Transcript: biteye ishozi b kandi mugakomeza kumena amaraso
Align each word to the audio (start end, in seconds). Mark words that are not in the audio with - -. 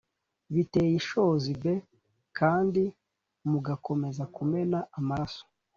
biteye 0.53 0.91
ishozi 1.01 1.51
b 1.63 1.65
kandi 2.37 2.83
mugakomeza 3.49 4.23
kumena 4.35 4.79
amaraso 4.99 5.43